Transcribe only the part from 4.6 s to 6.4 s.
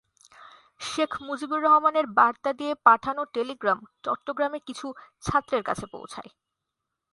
কিছু ছাত্রের কাছে পৌঁছায়।